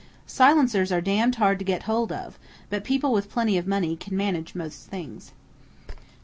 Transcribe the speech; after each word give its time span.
Silencers 0.25 0.91
are 0.91 0.99
damned 0.99 1.35
hard 1.35 1.59
to 1.59 1.63
get 1.63 1.83
hold 1.83 2.11
of, 2.11 2.39
but 2.71 2.83
people 2.83 3.11
with 3.13 3.29
plenty 3.29 3.55
of 3.55 3.67
money 3.67 3.95
can 3.95 4.17
manage 4.17 4.55
most 4.55 4.87
things." 4.87 5.31